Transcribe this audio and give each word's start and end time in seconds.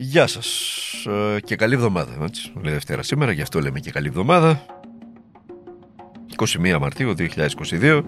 Γεια 0.00 0.26
σας 0.26 0.46
ε, 1.06 1.40
και 1.40 1.56
καλή 1.56 1.74
εβδομάδα. 1.74 2.24
Έτσι. 2.24 2.52
Λέει 2.62 2.72
Δευτέρα 2.72 3.02
σήμερα, 3.02 3.32
γι' 3.32 3.42
αυτό 3.42 3.60
λέμε 3.60 3.80
και 3.80 3.90
καλή 3.90 4.06
εβδομάδα. 4.06 4.64
21 6.36 6.78
Μαρτίου 6.80 7.14
2022. 7.18 8.02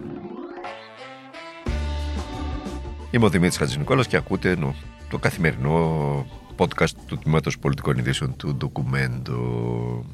Είμαι 3.10 3.24
ο 3.24 3.28
Δημήτρης 3.28 3.58
Χατζηνικόλας 3.58 4.06
και 4.06 4.16
ακούτε 4.16 4.56
νο, 4.56 4.74
το 5.10 5.18
καθημερινό 5.18 6.26
podcast 6.56 6.90
του 7.06 7.18
Τμήματος 7.18 7.58
Πολιτικών 7.58 7.98
Ειδήσεων 7.98 8.36
του 8.36 8.54
Ντοκουμέντο. 8.54 10.04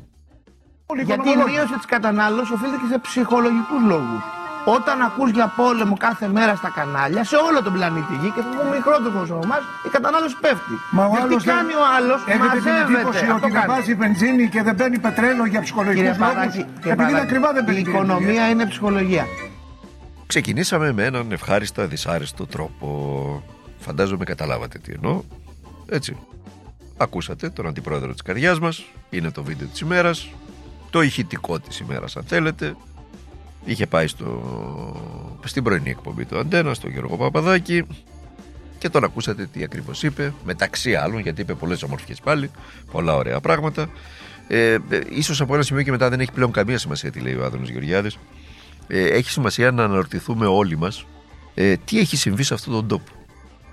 Γιατί 1.05 1.29
η 1.31 1.37
μείωση 1.37 1.75
της 1.77 1.87
κατανάλωσης 1.87 2.51
οφείλεται 2.51 2.77
και 2.77 2.93
σε 2.93 2.99
ψυχολογικούς 2.99 3.83
λόγους. 3.87 4.36
Όταν 4.77 4.97
ακούς 5.09 5.31
για 5.31 5.47
πόλεμο 5.57 5.97
κάθε 5.97 6.29
μέρα 6.29 6.55
στα 6.57 6.71
κανάλια, 6.79 7.25
σε 7.25 7.37
όλο 7.37 7.63
τον 7.63 7.73
πλανήτη 7.73 8.13
Γη 8.21 8.31
και 8.35 8.41
θα 8.41 8.49
πούμε 8.49 8.77
μικρότερο 8.77 9.21
από 9.23 9.41
εμά, 9.45 9.59
η 9.87 9.89
κατανάλωση 9.97 10.37
πέφτει. 10.41 10.75
Μα 10.97 11.05
ο 11.05 11.09
Γιατί 11.11 11.23
άλλος 11.27 11.45
δεν- 11.45 11.55
κάνει 11.57 11.73
ο 11.83 11.85
άλλος, 11.97 12.21
Έχετε 12.35 12.59
την 12.67 12.75
εντύπωση 12.83 13.07
μαζεύεται. 13.07 13.33
ότι 13.47 13.51
δεν 13.57 13.65
βάζει 13.73 13.95
βενζίνη 13.95 14.45
και 14.49 14.63
δεν 14.63 14.75
παίρνει 14.81 14.99
πετρέλαιο 14.99 15.47
για 15.53 15.61
ψυχολογικούς 15.67 16.03
Κύριε 16.11 16.19
λόγους; 16.19 16.35
Παράκη, 16.35 16.61
κύριε 16.77 16.93
Επειδή 16.93 17.11
είναι 17.11 17.19
Παράκη, 17.19 17.27
ακριβά 17.27 17.49
δεν 17.53 17.63
η 17.63 17.67
παίρνει. 17.67 17.81
οικονομία 17.81 18.45
είναι 18.51 18.67
ψυχολογία. 18.67 19.25
Ξεκινήσαμε 20.27 20.93
με 20.93 21.05
έναν 21.05 21.33
ευχάριστα 21.33 21.87
δυσάρεστο 21.87 22.47
τρόπο. 22.47 22.87
Φαντάζομαι 23.79 24.25
καταλάβατε 24.25 24.79
τι 24.79 24.93
εννοώ. 24.93 25.23
Έτσι. 25.89 26.17
Ακούσατε 26.97 27.51
τον 27.51 27.67
αντιπρόεδρο 27.67 28.13
της 28.13 28.23
καρδιάς 28.23 28.59
μας. 28.61 28.85
Είναι 29.11 29.31
το 29.31 29.43
βίντεο 29.43 29.67
της 29.67 29.81
ημέρας. 29.81 30.29
Το 30.91 31.03
ηχητικό 31.03 31.59
της 31.61 31.79
ημέρας 31.79 32.17
αν 32.17 32.23
θέλετε. 32.27 32.77
Είχε 33.67 33.87
πάει 33.87 34.07
στο... 34.07 35.41
στην 35.45 35.63
πρωινή 35.63 35.91
εκπομπή 35.91 36.25
του 36.25 36.39
Αντένα, 36.39 36.75
στον 36.75 36.91
Γιώργο 36.91 37.17
Παπαδάκη. 37.17 37.87
Και 38.79 38.89
τον 38.89 39.05
ακούσατε 39.05 39.47
τι 39.53 39.63
ακριβώς 39.63 40.03
είπε. 40.03 40.33
Μεταξύ 40.45 40.95
άλλων, 40.95 41.21
γιατί 41.21 41.41
είπε 41.41 41.55
πολλές 41.55 41.83
ομορφιές 41.83 42.21
πάλι. 42.21 42.51
Πολλά 42.93 43.15
ωραία 43.17 43.41
πράγματα. 43.41 43.91
Ε, 44.49 44.73
ε, 44.73 44.79
ίσως 45.11 45.41
από 45.41 45.55
ένα 45.55 45.63
σημείο 45.63 45.83
και 45.83 45.91
μετά 45.91 46.09
δεν 46.09 46.21
έχει 46.21 46.33
πλέον 46.33 46.53
καμία 46.53 46.79
σημασία 46.79 47.11
τι 47.11 47.21
λέει 47.21 47.35
ο 47.35 47.45
Άδωνος 47.45 47.69
Γεωργιάδης 47.69 48.19
ε, 48.87 49.07
έχει 49.07 49.31
σημασία 49.31 49.71
να 49.71 49.85
αναρωτηθούμε 49.85 50.47
όλοι 50.47 50.77
μας 50.77 51.07
ε, 51.55 51.77
τι 51.77 51.99
έχει 51.99 52.17
συμβεί 52.17 52.43
σε 52.43 52.55
αυτόν 52.55 52.73
τον 52.73 52.89
τόπο. 52.89 53.13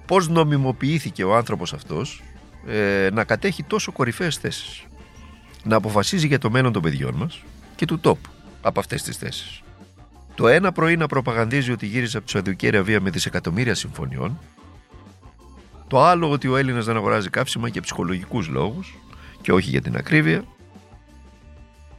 Πώς 0.06 0.30
νομιμοποιήθηκε 0.30 1.24
ο 1.24 1.36
άνθρωπος 1.36 1.74
αυτός 1.74 2.24
ε, 2.68 3.10
να 3.14 3.24
κατέχει 3.24 3.64
τόσο 3.64 3.92
κορυφαίες 3.92 4.38
θέσεις. 4.38 4.84
Να 5.64 5.76
αποφασίζει 5.76 6.28
για 6.28 6.40
το 6.40 6.50
μέλλον 6.50 6.74
των 6.74 6.82
παιδιών 6.82 7.16
μας 7.16 7.42
και 7.76 7.86
του 7.86 8.00
τόπου 8.00 8.30
από 8.62 8.80
αυτές 8.80 9.04
τις 9.04 9.18
θέσεις. 9.18 9.62
Το 10.36 10.48
ένα 10.48 10.72
πρωί 10.72 10.98
να 10.98 11.08
προπαγανδίζει 11.08 11.72
ότι 11.72 11.86
γύρισε 11.86 12.18
από 12.18 12.26
τη 12.26 12.32
Σαουδική 12.32 12.68
Αραβία 12.68 13.02
με 13.02 13.10
δισεκατομμύρια 13.10 13.76
συμφωνιών. 13.76 14.40
Το 15.88 16.04
άλλο 16.04 16.32
ότι 16.32 16.48
ο 16.48 16.58
Έλληνας 16.58 16.86
δεν 16.86 16.96
αγοράζει 16.96 17.30
καύσιμα 17.30 17.68
για 17.68 17.82
ψυχολογικούς 17.82 18.48
λόγους 18.48 18.98
και 19.42 19.52
όχι 19.52 19.70
για 19.70 19.82
την 19.82 19.96
ακρίβεια 19.96 20.44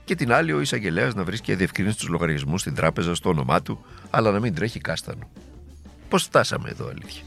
και 0.05 0.15
την 0.15 0.33
άλλη 0.33 0.53
ο 0.53 0.61
εισαγγελέας 0.61 1.15
να 1.15 1.25
βρίσκει 1.25 1.55
διευκρινήσει 1.55 1.99
τους 1.99 2.09
λογαριασμούς 2.09 2.61
στην 2.61 2.75
τράπεζα 2.75 3.15
στο 3.15 3.29
όνομά 3.29 3.63
του, 3.63 3.85
αλλά 4.11 4.31
να 4.31 4.41
μην 4.41 4.55
τρέχει 4.55 4.81
κάστανο. 4.81 5.31
Πώς 6.09 6.23
φτάσαμε 6.23 6.71
εδώ, 6.71 6.89
αλήθεια. 6.89 7.23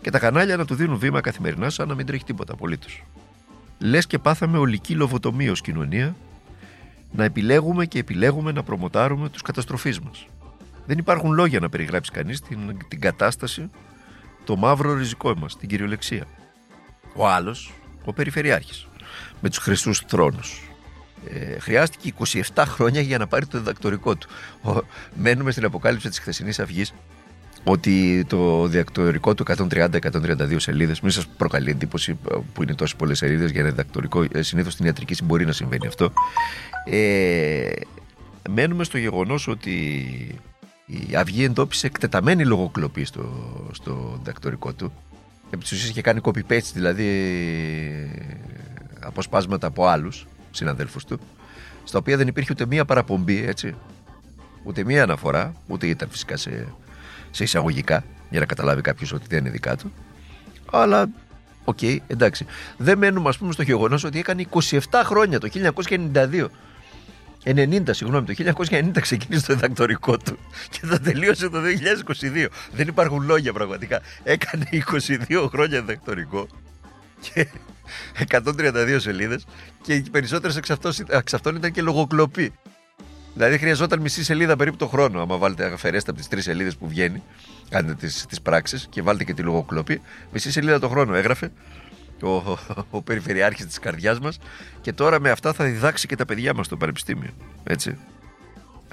Και 0.00 0.10
τα 0.10 0.18
κανάλια 0.18 0.56
να 0.56 0.64
του 0.64 0.74
δίνουν 0.74 0.98
βήμα 0.98 1.20
καθημερινά 1.20 1.70
σαν 1.70 1.88
να 1.88 1.94
μην 1.94 2.06
τρέχει 2.06 2.24
τίποτα 2.24 2.52
απολύτως. 2.52 3.04
Λες 3.78 4.06
και 4.06 4.18
πάθαμε 4.18 4.58
ολική 4.58 4.94
λοβοτομία 4.94 5.50
ως 5.50 5.60
κοινωνία 5.60 6.16
να 7.12 7.24
επιλέγουμε 7.24 7.86
και 7.86 7.98
επιλέγουμε 7.98 8.52
να 8.52 8.62
προμοτάρουμε 8.62 9.28
τους 9.28 9.42
καταστροφείς 9.42 10.00
μας. 10.00 10.26
Δεν 10.86 10.98
υπάρχουν 10.98 11.32
λόγια 11.32 11.60
να 11.60 11.68
περιγράψει 11.68 12.10
κανείς 12.10 12.40
την, 12.40 12.58
την 12.88 13.00
κατάσταση, 13.00 13.70
το 14.44 14.56
μαύρο 14.56 14.94
ριζικό 14.94 15.34
μας, 15.34 15.56
την 15.56 15.68
κυριολεξία. 15.68 16.24
Ο 17.14 17.28
άλλος, 17.28 17.72
ο 18.04 18.12
Περιφερειάρχης, 18.12 18.86
με 19.40 19.48
τους 19.48 19.58
χρυσούς 19.58 19.98
θρόνους, 20.06 20.70
ε, 21.28 21.58
χρειάστηκε 21.58 22.08
27 22.54 22.64
χρόνια 22.66 23.00
για 23.00 23.18
να 23.18 23.26
πάρει 23.26 23.46
το 23.46 23.58
διδακτορικό 23.58 24.16
του. 24.16 24.28
Ο, 24.62 24.80
μένουμε 25.14 25.50
στην 25.50 25.64
αποκάλυψη 25.64 26.08
της 26.08 26.18
χθεσινής 26.18 26.58
αυγής 26.60 26.94
ότι 27.64 28.24
το 28.28 28.66
διδακτορικό 28.66 29.34
του 29.34 29.44
130-132 29.46 30.54
σελίδες 30.56 31.00
μην 31.00 31.10
σας 31.10 31.26
προκαλεί 31.26 31.70
εντύπωση 31.70 32.18
ε, 32.30 32.36
που 32.52 32.62
είναι 32.62 32.74
τόσες 32.74 32.96
πολλές 32.96 33.18
σελίδες 33.18 33.50
για 33.50 33.60
ένα 33.60 33.70
διδακτορικό 33.70 34.24
ε, 34.32 34.42
συνήθως 34.42 34.72
στην 34.72 34.86
ιατρική 34.86 35.24
μπορεί 35.24 35.44
να 35.44 35.52
συμβαίνει 35.52 35.86
αυτό 35.86 36.12
ε, 36.84 37.70
μένουμε 38.50 38.84
στο 38.84 38.98
γεγονός 38.98 39.48
ότι 39.48 39.70
η 40.86 41.16
Αυγή 41.16 41.44
εντόπισε 41.44 41.86
εκτεταμένη 41.86 42.44
λογοκλοπή 42.44 43.04
στο, 43.04 43.24
στο 43.72 44.14
διδακτορικό 44.18 44.72
του 44.72 44.92
επί 45.50 45.62
της 45.62 45.72
ουσίας 45.72 45.90
είχε 45.90 46.00
κάνει 46.00 46.20
copy-paste 46.22 46.70
δηλαδή 46.74 47.06
αποσπάσματα 49.00 49.66
από 49.66 49.86
άλλους 49.86 50.26
συναδέλφους 50.50 51.04
του, 51.04 51.20
στα 51.84 51.98
οποία 51.98 52.16
δεν 52.16 52.26
υπήρχε 52.28 52.52
ούτε 52.52 52.66
μία 52.66 52.84
παραπομπή, 52.84 53.44
έτσι. 53.46 53.74
Ούτε 54.62 54.84
μία 54.84 55.02
αναφορά, 55.02 55.54
ούτε 55.66 55.86
ήταν 55.86 56.08
φυσικά 56.10 56.36
σε, 56.36 56.66
σε 57.30 57.42
εισαγωγικά, 57.44 58.04
για 58.30 58.40
να 58.40 58.46
καταλάβει 58.46 58.80
κάποιος 58.82 59.12
ότι 59.12 59.24
δεν 59.28 59.38
είναι 59.38 59.50
δικά 59.50 59.76
του. 59.76 59.92
Αλλά, 60.72 61.08
οκ, 61.64 61.82
εντάξει. 62.06 62.46
Δεν 62.76 62.98
μένουμε, 62.98 63.28
ας 63.28 63.38
πούμε, 63.38 63.52
στο 63.52 63.62
γεγονός 63.62 64.04
ότι 64.04 64.18
έκανε 64.18 64.46
27 64.50 64.78
χρόνια, 65.04 65.38
το 65.40 65.48
1992. 65.48 66.50
90, 67.44 67.82
συγγνώμη, 67.90 68.26
το 68.26 68.52
1990 68.70 69.00
ξεκίνησε 69.00 69.46
το 69.46 69.54
διδακτορικό 69.54 70.16
του 70.18 70.38
και 70.70 70.80
θα 70.82 71.00
τελείωσε 71.00 71.48
το 71.48 71.58
2022. 71.60 72.46
Δεν 72.72 72.88
υπάρχουν 72.88 73.22
λόγια 73.22 73.52
πραγματικά. 73.52 74.00
Έκανε 74.22 74.68
22 75.28 75.46
χρόνια 75.50 75.80
διδακτορικό 75.80 76.46
και 77.20 77.48
132 78.28 78.96
σελίδες 78.98 79.46
και 79.82 79.94
οι 79.94 80.02
περισσότερες 80.10 80.56
εξ, 80.56 80.70
αυτών- 80.70 80.94
εξ 81.08 81.34
αυτών 81.34 81.56
ήταν 81.56 81.72
και 81.72 81.82
λογοκλοπή. 81.82 82.52
Δηλαδή 83.40 83.58
χρειαζόταν 83.58 84.00
μισή 84.00 84.24
σελίδα 84.24 84.56
περίπου 84.56 84.76
το 84.76 84.86
χρόνο. 84.86 85.20
Άμα 85.20 85.36
βάλετε, 85.36 85.72
αφαιρέστε 85.72 86.10
από 86.10 86.18
τις 86.18 86.28
τρεις 86.28 86.44
σελίδες 86.44 86.76
που 86.76 86.88
βγαίνει, 86.88 87.22
κάνετε 87.68 87.94
τις 87.94 88.26
τις 88.26 88.40
πράξεις 88.40 88.86
και 88.90 89.02
βάλτε 89.02 89.24
και 89.24 89.34
τη 89.34 89.42
λογοκλοπή, 89.42 90.00
μισή 90.32 90.50
σελίδα 90.52 90.78
το 90.78 90.88
χρόνο 90.88 91.14
έγραφε 91.14 91.52
ο, 92.22 92.28
ο, 92.28 92.58
ο 92.90 93.02
περιφερειάρχης 93.02 93.66
της 93.66 93.78
καρδιάς 93.78 94.20
μας 94.20 94.38
και 94.80 94.92
τώρα 94.92 95.20
με 95.20 95.30
αυτά 95.30 95.52
θα 95.52 95.64
διδάξει 95.64 96.06
και 96.06 96.16
τα 96.16 96.24
παιδιά 96.24 96.54
μας 96.54 96.66
στο 96.66 96.76
πανεπιστήμιο. 96.76 97.30
Έτσι. 97.64 97.98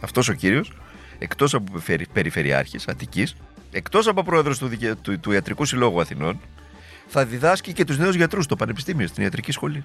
Αυτός 0.02 0.30
ο 0.30 0.34
κύριος, 0.34 0.72
εκτός 1.20 1.54
από 1.54 1.72
περιφερει- 1.72 2.10
περιφερειάρχης 2.10 2.88
Αττικής, 2.88 3.36
εκτός 3.72 4.08
από 4.08 4.24
πρόεδρος 4.24 4.58
του, 4.58 4.68
δικαι- 4.68 4.96
του, 5.02 5.20
του 5.20 5.32
Ιατρικού 5.32 5.66
Συλλόγου 5.66 6.02
Αθηνών, 6.02 6.40
θα 7.08 7.26
διδάσκει 7.26 7.74
και 7.74 7.86
τους 7.86 7.98
νέους 7.98 8.16
γιατρούς 8.16 8.44
στο 8.44 8.56
πανεπιστήμιο, 8.56 9.08
στην 9.08 9.24
ιατρική 9.24 9.52
σχολή. 9.52 9.84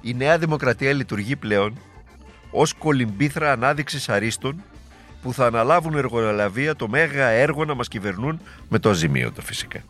Η 0.00 0.14
Νέα 0.14 0.38
Δημοκρατία 0.38 0.92
λειτουργεί 0.92 1.36
πλέον 1.36 1.78
ως 2.52 2.72
κολυμπήθρα 2.72 3.52
ανάδειξης 3.52 4.08
αρίστων 4.08 4.62
που 5.22 5.32
θα 5.32 5.46
αναλάβουν 5.46 5.96
εργολαβία 5.96 6.76
το 6.76 6.88
μέγα 6.88 7.26
έργο 7.26 7.64
να 7.64 7.74
μας 7.74 7.88
κυβερνούν 7.88 8.40
με 8.68 8.78
το 8.78 8.90
αζημίωτο 8.90 9.42
φυσικά. 9.42 9.80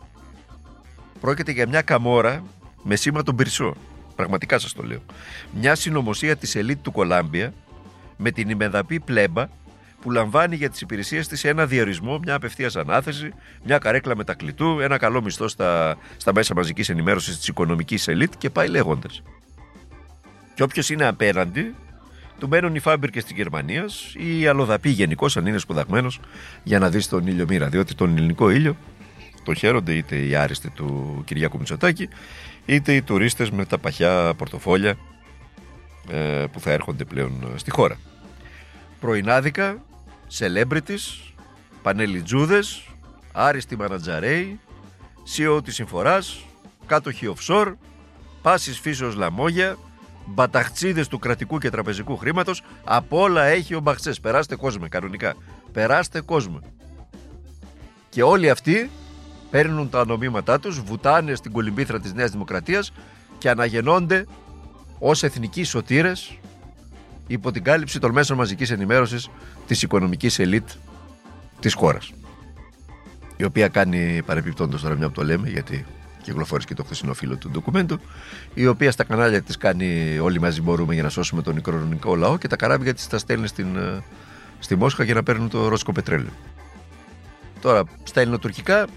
Πρόκειται 1.19 1.51
για 1.51 1.67
μια 1.67 1.81
καμόρα 1.81 2.43
με 2.83 2.95
σήμα 2.95 3.23
τον 3.23 3.35
Πυρσό. 3.35 3.75
Πραγματικά 4.15 4.59
σας 4.59 4.73
το 4.73 4.83
λέω. 4.83 5.01
Μια 5.51 5.75
συνωμοσία 5.75 6.35
της 6.35 6.55
ελίτ 6.55 6.77
του 6.81 6.91
Κολάμπια 6.91 7.53
με 8.17 8.31
την 8.31 8.49
ημεδαπή 8.49 8.99
πλέμπα 8.99 9.47
που 10.01 10.11
λαμβάνει 10.11 10.55
για 10.55 10.69
τις 10.69 10.81
υπηρεσίες 10.81 11.27
της 11.27 11.43
ένα 11.43 11.65
διορισμό, 11.65 12.19
μια 12.19 12.35
απευθείας 12.35 12.75
ανάθεση, 12.75 13.33
μια 13.63 13.77
καρέκλα 13.77 14.15
μετακλητού, 14.15 14.79
ένα 14.79 14.97
καλό 14.97 15.21
μισθό 15.21 15.47
στα, 15.47 15.97
στα 16.17 16.33
μέσα 16.33 16.53
μαζικής 16.55 16.89
ενημέρωσης 16.89 17.37
της 17.37 17.47
οικονομικής 17.47 18.07
ελίτ 18.07 18.33
και 18.37 18.49
πάει 18.49 18.67
λέγοντας. 18.67 19.21
Και 20.53 20.63
όποιος 20.63 20.89
είναι 20.89 21.05
απέναντι, 21.05 21.75
του 22.43 22.49
μένουν 22.49 22.75
οι 22.75 22.79
φάμπρικε 22.79 23.23
τη 23.23 23.33
Γερμανία 23.33 23.85
ή 24.13 24.39
οι 24.39 24.47
αλλοδαποί 24.47 24.89
γενικώς, 24.89 25.37
αν 25.37 25.45
είναι 25.45 25.57
σπουδαγμένος, 25.57 26.19
για 26.63 26.79
να 26.79 26.89
δεις 26.89 27.07
τον 27.07 27.27
ήλιο 27.27 27.45
μοίρα. 27.47 27.67
Διότι 27.69 27.95
τον 27.95 28.17
ελληνικό 28.17 28.49
ήλιο 28.49 28.77
τον 29.43 29.55
χαίρονται 29.55 29.93
είτε 29.93 30.15
οι 30.15 30.35
άριστοι 30.35 30.69
του 30.69 31.21
Κυριάκου 31.25 31.57
Μητσοτάκη, 31.57 32.09
είτε 32.65 32.93
οι 32.93 33.01
τουρίστες 33.01 33.51
με 33.51 33.65
τα 33.65 33.77
παχιά 33.77 34.33
πορτοφόλια 34.37 34.97
ε, 36.09 36.45
που 36.51 36.59
θα 36.59 36.71
έρχονται 36.71 37.03
πλέον 37.03 37.51
ε, 37.53 37.57
στη 37.57 37.71
χώρα. 37.71 37.97
Πρωινάδικα, 38.99 39.83
celebrities, 40.39 41.33
πανελιτζούδες, 41.81 42.87
άριστοι 43.31 43.75
μανατζαρέοι, 43.75 44.59
CEO 45.35 45.63
της 45.63 45.75
συμφοράς, 45.75 46.45
κάτοχοι 46.85 47.33
offshore, 47.35 47.73
πάσης 48.41 48.79
φύσεως 48.79 49.15
λαμόγια, 49.15 49.77
μπαταχτσίδες 50.25 51.07
του 51.07 51.19
κρατικού 51.19 51.57
και 51.57 51.69
τραπεζικού 51.69 52.17
χρήματος, 52.17 52.63
από 52.83 53.21
όλα 53.21 53.43
έχει 53.43 53.75
ο 53.75 53.79
Μπαχτσές. 53.79 54.19
Περάστε 54.19 54.55
κόσμο 54.55 54.87
κανονικά. 54.89 55.33
Περάστε 55.71 56.21
κόσμο. 56.21 56.59
Και 58.09 58.23
όλοι 58.23 58.49
αυτοί 58.49 58.89
παίρνουν 59.49 59.89
τα 59.89 60.05
νομίματά 60.05 60.59
τους, 60.59 60.81
βουτάνε 60.81 61.35
στην 61.35 61.51
κολυμπήθρα 61.51 61.99
της 61.99 62.13
Νέας 62.13 62.31
Δημοκρατίας 62.31 62.91
και 63.37 63.49
αναγεννώνται 63.49 64.25
ως 64.99 65.23
εθνικοί 65.23 65.63
σωτήρες 65.63 66.37
υπό 67.27 67.51
την 67.51 67.63
κάλυψη 67.63 67.99
των 67.99 68.11
μέσων 68.11 68.37
μαζικής 68.37 68.71
ενημέρωσης 68.71 69.29
της 69.67 69.81
οικονομικής 69.81 70.39
ελίτ 70.39 70.69
της 71.59 71.73
χώρας. 71.73 72.11
Η 73.37 73.43
οποία 73.43 73.67
κάνει 73.67 74.21
παρεπιπτόντως 74.25 74.81
τώρα 74.81 74.95
μια 74.95 75.07
που 75.07 75.13
το 75.13 75.23
λέμε 75.23 75.49
γιατί 75.49 75.85
κυκλοφόρησε 76.23 76.67
και 76.67 76.73
το 76.73 76.83
χθεσινό 76.83 77.13
φίλο 77.13 77.35
του 77.35 77.49
ντοκουμέντου, 77.49 77.99
η 78.53 78.67
οποία 78.67 78.91
στα 78.91 79.03
κανάλια 79.03 79.41
της 79.41 79.57
κάνει 79.57 80.19
Όλοι 80.19 80.39
μαζί 80.39 80.61
μπορούμε 80.61 80.93
για 80.93 81.03
να 81.03 81.09
σώσουμε 81.09 81.41
τον 81.41 81.57
οικονομικό 81.57 82.15
λαό 82.15 82.37
και 82.37 82.47
τα 82.47 82.55
καράβια 82.55 82.93
της 82.93 83.07
τα 83.07 83.17
στέλνει 83.17 83.47
στην, 83.47 83.75
ε, 83.75 84.03
στη 84.59 84.75
Μόσχα 84.75 85.03
για 85.03 85.13
να 85.13 85.23
παίρνουν 85.23 85.49
το 85.49 85.67
ρώσικο 85.67 85.91
πετρέλαιο. 85.91 86.31
Τώρα, 87.61 87.83
στα 88.03 88.21
ελληνοτουρκικά, 88.21 88.87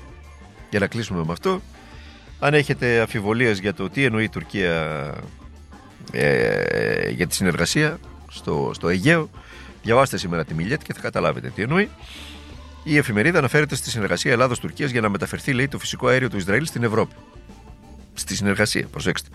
για 0.70 0.78
να 0.78 0.86
κλείσουμε 0.86 1.24
με 1.24 1.32
αυτό, 1.32 1.60
αν 2.38 2.54
έχετε 2.54 3.00
αφιβολίες 3.00 3.58
για 3.58 3.74
το 3.74 3.90
τι 3.90 4.04
εννοεί 4.04 4.24
η 4.24 4.28
Τουρκία 4.28 5.14
ε, 6.12 7.10
για 7.10 7.26
τη 7.26 7.34
συνεργασία 7.34 7.98
στο, 8.28 8.70
στο 8.74 8.88
Αιγαίο, 8.88 9.30
διαβάστε 9.82 10.16
σήμερα 10.16 10.44
τη 10.44 10.54
Μιλιέτ 10.54 10.82
και 10.82 10.92
θα 10.92 11.00
καταλάβετε 11.00 11.52
τι 11.54 11.62
εννοεί. 11.62 11.90
Η 12.88 12.96
εφημερίδα 12.96 13.38
αναφέρεται 13.38 13.74
στη 13.74 13.90
συνεργασία 13.90 14.32
Ελλάδα-Τουρκία 14.32 14.86
για 14.86 15.00
να 15.00 15.08
μεταφερθεί, 15.08 15.52
λέει, 15.52 15.68
το 15.68 15.78
φυσικό 15.78 16.06
αέριο 16.06 16.30
του 16.30 16.36
Ισραήλ 16.36 16.66
στην 16.66 16.82
Ευρώπη. 16.82 17.14
Στη 18.14 18.36
συνεργασία, 18.36 18.86
προσέξτε. 18.86 19.28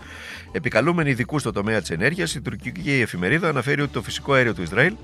Επικαλούμενοι 0.52 1.10
ειδικούς 1.10 1.40
στο 1.40 1.52
τομέα 1.52 1.80
της 1.80 1.90
ενέργειας, 1.90 2.34
η 2.34 2.40
τουρκική 2.40 2.90
εφημερίδα 2.90 3.48
αναφέρει 3.48 3.80
ότι 3.80 3.92
το 3.92 4.02
φυσικό 4.02 4.32
αέριο 4.32 4.54
του 4.54 4.62
Ισραήλ 4.62 4.94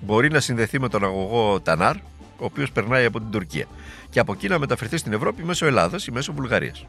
μπορεί 0.00 0.30
να 0.30 0.40
συνδεθεί 0.40 0.80
με 0.80 0.88
τον 0.88 1.04
αγωγό 1.04 1.60
Τανάρ, 1.60 1.96
ο 1.96 2.44
οποίος 2.44 2.72
περνάει 2.72 3.04
από 3.04 3.20
την 3.20 3.30
Τουρκία, 3.30 3.66
και 4.10 4.20
από 4.20 4.32
εκεί 4.32 4.48
να 4.48 4.58
μεταφερθεί 4.58 4.96
στην 4.96 5.12
Ευρώπη 5.12 5.44
μέσω 5.44 5.66
Ελλάδας 5.66 6.06
ή 6.06 6.10
μέσω 6.10 6.32
Βουλγαρίας. 6.32 6.86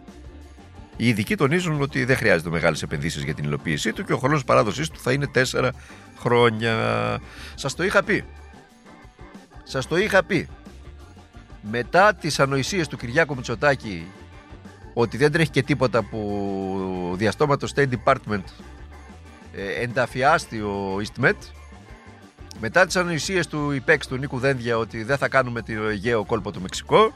Οι 0.97 1.07
ειδικοί 1.07 1.35
τονίζουν 1.35 1.81
ότι 1.81 2.05
δεν 2.05 2.15
χρειάζεται 2.15 2.49
μεγάλες 2.49 2.81
επενδύσεις 2.81 3.23
για 3.23 3.33
την 3.33 3.43
υλοποίησή 3.43 3.93
του 3.93 4.03
και 4.05 4.13
ο 4.13 4.17
χρόνος 4.17 4.43
παράδοσή 4.43 4.91
του 4.91 4.99
θα 4.99 5.11
είναι 5.11 5.27
4 5.27 5.69
χρόνια. 6.19 6.75
Σας 7.55 7.75
το 7.75 7.83
είχα 7.83 8.03
πει. 8.03 8.23
Σας 9.63 9.87
το 9.87 9.97
είχα 9.97 10.23
πει. 10.23 10.47
Μετά 11.61 12.13
τις 12.13 12.39
ανοησίες 12.39 12.87
του 12.87 12.97
Κυριάκου 12.97 13.35
Μητσοτάκη 13.35 14.07
ότι 14.93 15.17
δεν 15.17 15.31
τρέχει 15.31 15.49
και 15.49 15.63
τίποτα 15.63 16.03
που 16.03 17.13
διαστόματο 17.17 17.67
State 17.75 17.89
Department 18.03 18.43
ε, 19.53 19.81
ενταφιάστη 19.81 20.59
ο 20.59 21.01
EastMed 21.01 21.35
μετά 22.59 22.85
τις 22.85 22.95
ανοησίες 22.95 23.47
του 23.47 23.71
ΙΠΕΞ 23.71 24.07
του 24.07 24.17
Νίκου 24.17 24.39
Δένδια 24.39 24.77
ότι 24.77 25.03
δεν 25.03 25.17
θα 25.17 25.27
κάνουμε 25.27 25.61
το 25.61 25.83
Αιγαίο 25.83 26.25
κόλπο 26.25 26.51
του 26.51 26.61
Μεξικό. 26.61 27.13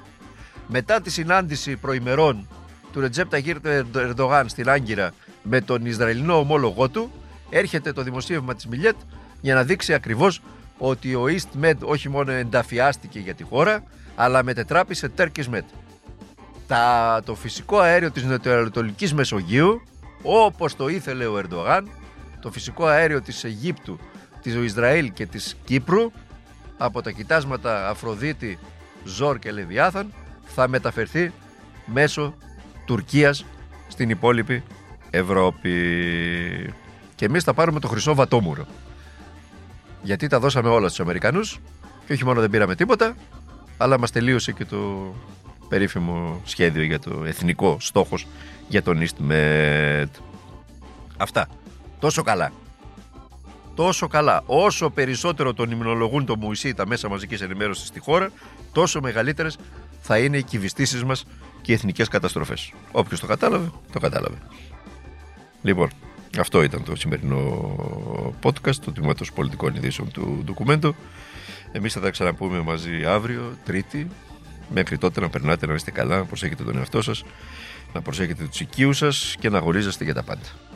Μετά 0.68 1.02
τη 1.02 1.10
συνάντηση 1.10 1.76
προημερών 1.76 2.48
του 2.92 3.00
Ρετζέπτα 3.00 3.30
Ταγίρ 3.30 3.58
Ερντογάν 3.94 4.48
στην 4.48 4.70
Άγκυρα 4.70 5.14
με 5.44 5.62
τον 5.62 5.86
Ισραηλινό 5.86 6.38
ομόλογό 6.38 6.90
του 6.90 7.12
έρχεται 7.50 7.92
το 7.92 8.04
δημοσίευμα 8.04 8.56
της 8.56 8.68
Μιλιέτ 8.68 8.96
για 9.42 9.56
να 9.56 9.64
δείξει 9.64 9.94
ακριβώς 9.94 10.42
ότι 10.84 11.16
ο 11.16 11.26
EastMed 11.28 11.78
όχι 11.84 12.10
μόνο 12.10 12.32
ενταφιάστηκε 12.32 13.20
για 13.20 13.34
τη 13.34 13.44
χώρα 13.44 13.84
αλλά 14.16 14.44
μετετράπη 14.44 14.94
σε 14.94 15.12
Turkish 15.18 15.50
Med. 15.54 15.64
Τα, 16.68 17.22
το 17.26 17.36
φυσικό 17.36 17.78
αέριο 17.78 18.12
της 18.12 18.24
Νοτιοανατολικής 18.24 19.14
Μεσογείου 19.14 19.82
όπως 20.22 20.76
το 20.76 20.88
ήθελε 20.88 21.26
ο 21.26 21.38
Ερντογάν 21.38 21.88
το 22.42 22.52
φυσικό 22.52 22.86
αέριο 22.86 23.22
της 23.22 23.44
Αιγύπτου 23.44 24.00
της 24.42 24.54
Ισραήλ 24.54 25.14
και 25.14 25.26
της 25.26 25.56
Κύπρου 25.66 26.12
από 26.78 27.02
τα 27.02 27.12
κοιτάσματα 27.12 27.90
Αφροδίτη, 27.90 28.60
Ζόρ 29.04 29.40
και 29.40 29.52
Λεβιάθαν 29.52 30.14
θα 30.44 30.68
μεταφερθεί 30.68 31.32
μέσω 31.86 32.34
Τουρκίας 32.86 33.46
στην 33.88 34.10
υπόλοιπη 34.10 34.64
Ευρώπη. 35.10 35.74
Και 37.16 37.26
εμείς 37.26 37.44
θα 37.44 37.54
πάρουμε 37.54 37.80
το 37.80 37.88
χρυσό 37.88 38.16
βατόμουρο. 38.16 38.66
Γιατί 40.02 40.28
τα 40.28 40.40
δώσαμε 40.40 40.70
όλα 40.70 40.88
στους 40.88 41.00
Αμερικανούς 41.00 41.60
και 42.06 42.14
όχι 42.14 42.26
μόνο 42.26 42.40
δεν 42.40 42.50
πήραμε 42.50 42.76
τίποτα, 42.76 43.16
αλλά 43.78 44.00
μας 44.00 44.12
τελείωσε 44.12 44.52
και 44.52 44.66
το 44.66 45.14
περίφημο 45.70 46.42
σχέδιο 46.44 46.84
για 46.84 47.00
το 47.00 47.24
εθνικό 47.26 47.78
στόχος 47.80 48.28
για 48.68 48.84
τον 48.84 49.02
EastMed. 49.02 50.10
Αυτά. 51.18 51.48
Τόσο 52.00 52.24
καλά 52.24 52.52
τόσο 53.76 54.08
καλά. 54.08 54.44
Όσο 54.46 54.90
περισσότερο 54.90 55.54
τον 55.54 55.72
υμνολογούν 55.72 56.26
το 56.26 56.38
Μουησί 56.38 56.74
τα 56.74 56.88
μέσα 56.88 57.10
μαζικής 57.10 57.42
ενημέρωσης 57.42 57.88
στη 57.88 58.00
χώρα, 58.00 58.32
τόσο 58.72 59.02
μεγαλύτερες 59.02 59.58
θα 60.02 60.18
είναι 60.18 60.38
οι 60.38 60.44
κυβιστήσεις 60.44 61.04
μας 61.04 61.26
και 61.62 61.72
οι 61.72 61.76
εθνικές 61.76 62.08
καταστροφές. 62.08 62.74
Όποιος 62.92 63.20
το 63.20 63.28
κατάλαβε, 63.28 63.72
το 63.92 64.00
κατάλαβε. 64.00 64.38
Λοιπόν, 65.62 65.90
αυτό 66.40 66.64
ήταν 66.64 66.84
το 66.84 66.96
σημερινό 66.96 68.36
podcast 68.44 68.76
του 68.76 68.92
Τμήματος 68.92 69.34
Πολιτικών 69.34 69.76
Ειδήσεων 69.76 70.12
του 70.12 70.42
ντοκουμέντου. 70.46 70.96
Εμείς 71.72 71.94
θα 71.94 72.00
τα 72.00 72.10
ξαναπούμε 72.10 72.60
μαζί 72.60 73.06
αύριο, 73.06 73.58
Τρίτη. 73.66 74.08
Μέχρι 74.74 74.98
τότε 74.98 75.20
να 75.20 75.30
περνάτε 75.30 75.66
να 75.66 75.74
είστε 75.74 75.92
καλά, 75.92 76.18
να 76.18 76.26
προσέχετε 76.26 76.64
τον 76.64 76.78
εαυτό 76.78 77.02
σας, 77.02 77.24
να 77.94 78.02
προσέχετε 78.02 78.44
τους 78.44 78.60
οικείους 78.60 78.98
σας 78.98 79.36
και 79.40 79.50
να 79.50 79.58
αγορίζεστε 79.58 80.04
για 80.04 80.14
τα 80.14 80.24
πάντα. 80.24 80.71